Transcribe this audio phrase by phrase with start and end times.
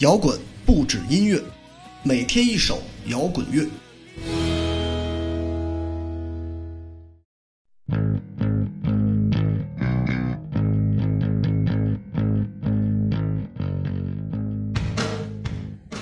[0.00, 1.38] 摇滚不止音乐，
[2.02, 3.68] 每天一首摇滚乐。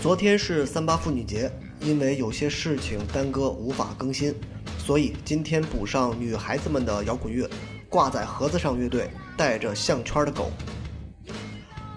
[0.00, 4.32] 昨天是三八妇女节，因为有些事情耽搁无法更新，
[4.78, 7.50] 所以今天补上女孩子们的摇滚乐。
[7.88, 10.52] 挂在盒子上乐队带着项圈的狗。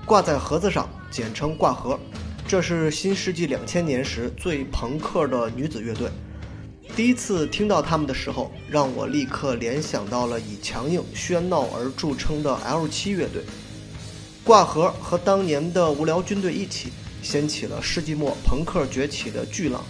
[0.04, 2.00] 挂在盒子上，简称挂盒，
[2.48, 6.10] 这是新世纪两千年时最朋克的女子乐队。
[6.96, 13.44] 第一次听到他们的时候，让我立刻联想到了以强硬喧闹而著称的 L 七乐队。
[14.44, 19.84] 挂盒和当年的无聊军队一起，掀起了世纪末朋克崛起的巨浪。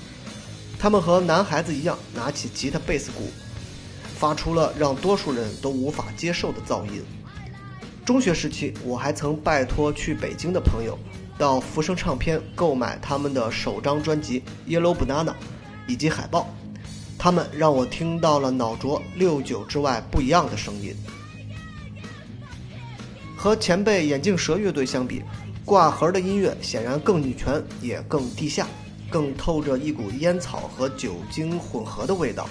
[0.80, 3.30] 他们和男孩子一样，拿起吉他、贝斯、鼓。
[4.18, 7.02] 发出了让多数人都无法接受的噪音。
[8.12, 11.00] 中学时期，我还曾拜托去北京的朋友，
[11.38, 15.30] 到福生唱片购买他们的首张专辑《Yellow Banana》
[15.88, 16.54] 以及海报。
[17.18, 20.94] 他们让我听到了脑浊六九之外不一样的声音。
[23.38, 25.24] 和前辈眼镜蛇乐队相比，
[25.64, 28.68] 挂盒的音乐显然更女权，也更地下，
[29.10, 32.50] 更透着一股烟草和酒精混合的味道。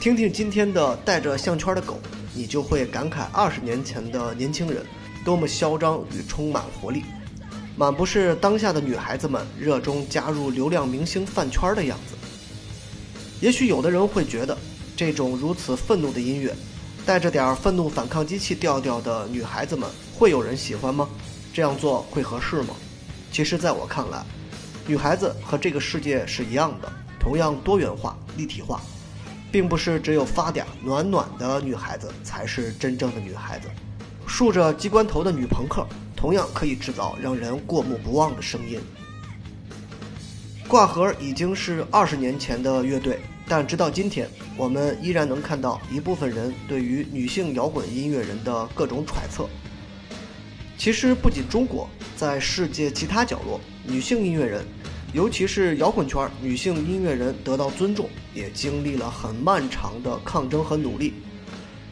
[0.00, 2.00] 听听今天的带着项圈的狗，
[2.34, 4.84] 你就会感慨二十年前的年轻人
[5.24, 7.02] 多么嚣张与充满活力，
[7.76, 12.14] 满不是当下的女孩子们热衷加入流量明星饭圈的样子。
[13.40, 14.56] 也许有的人会觉得，
[14.96, 16.54] 这种如此愤怒的音乐，
[17.06, 21.08] 带着点愤怒反抗机器调调的女孩子们，会有人喜欢吗？
[21.52, 22.74] 这样做会合适吗？
[23.30, 24.24] 其实，在我看来，
[24.86, 28.80] 女孩子和这个世界是一样的，同样多元化、立体化。
[29.54, 33.68] 并不是只有发嗲暖暖的女孩子才是真正的女孩子，
[34.26, 38.80] 竖着机关头的女朋克同样可以制造让人过目不忘的声音。
[40.66, 49.48] 挂盒已经是二十年前的乐队，但直到今天，我们依然能看到一部分人对于女性摇滚音乐人的各种揣测。
[50.76, 54.64] 其实不仅中国，在世界其他角落，女性音乐人。
[55.14, 61.14] 尤其是摇滚圈，女性音乐人得到尊重，也经历了很漫长的抗争和努力。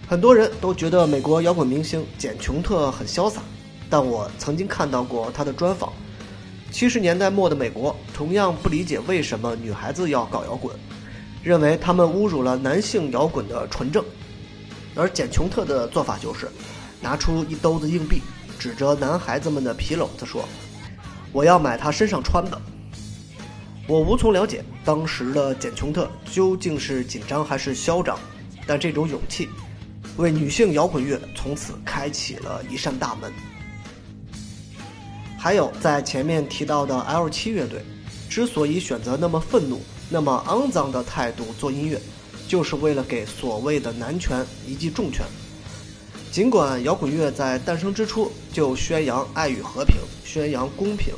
[0.08, 3.40] 很多人都觉得美国摇滚明星简·琼特很潇洒，
[3.88, 5.92] 但我曾经看到过他的专访。
[6.72, 10.74] 七十年代末的美国同样不理解为什么女孩子要搞摇滚，
[11.44, 14.04] 认为他们侮辱了男性摇滚的纯正。
[14.96, 16.48] 而简·琼特的做法就是，
[17.00, 18.20] 拿出一兜子硬币，
[18.58, 20.44] 指着男孩子们的皮篓子说
[21.30, 22.60] ：“我要买他身上穿的。”
[23.88, 28.18] 我无从了解当时的简·琼特究竟是紧张还是嚣张，
[28.66, 29.48] 但这种勇气，
[30.16, 33.32] 为女性摇滚乐从此开启了一扇大门。
[35.36, 37.82] 还有在前面提到的 L 七乐队，
[38.30, 42.00] 之所以选择那么愤怒、那么肮脏的态度做音乐，
[42.46, 45.26] 就是为了给所谓的男权一记重拳。
[46.30, 51.12] 尽管摇滚乐在诞生之初就宣扬爱与和平，宣扬公平。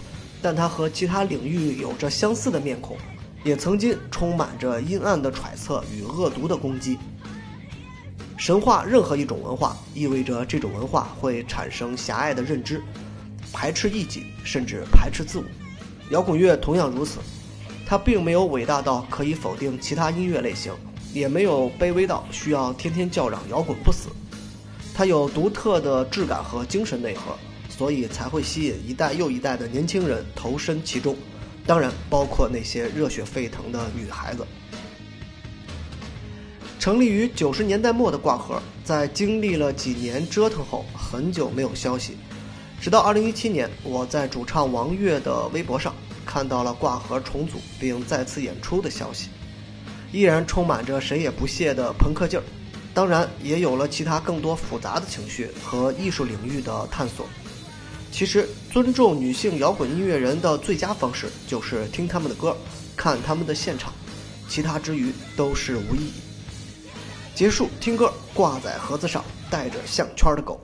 [0.45, 2.99] 但他和其他领域有着相似的面孔，
[3.43, 6.99] 也曾经充满着阴暗的揣测与恶毒的攻击。
[8.37, 12.83] 神话任何一种文化，意味着这种文化会产生狭隘的认知，
[13.55, 15.45] 排斥异己，甚至排斥自我。
[16.11, 17.21] 摇滚乐同样如此，
[17.87, 20.75] 它并没有伟大到可以否定其他音乐类型，
[21.15, 24.11] 也没有卑微到需要天天叫嚷摇滚不死。
[24.95, 27.35] 它有独特的质感和精神内核。
[27.77, 31.17] 所以才会吸引一代又一代的年轻人投身其中，
[31.67, 34.47] 当然包括那些热血沸腾的女孩子。
[36.79, 42.17] 成立于九十年代末的挂盒，在经历了几年折腾后，很久没有消息。
[42.81, 49.31] 直到二零一七年，我在主唱王悦的微博上看到了挂盒重组并再次演出的消息，
[50.13, 52.45] 依然充满着谁也不屑的朋克劲儿，
[52.93, 57.27] 当然也有了其他更多复杂的情绪和艺术领域的探索。
[58.17, 62.57] 其实，尊重女性摇滚音乐人的最佳方式就是听他们的歌，
[62.95, 63.93] 看他们的现场，
[64.49, 66.13] 其他之余都是无意义。
[67.35, 70.61] 结束听歌，挂在盒子上带着项圈的狗。